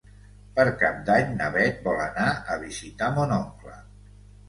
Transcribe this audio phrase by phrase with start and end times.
[0.55, 3.81] Per Cap d'Any na Beth vol anar a visitar mon oncle.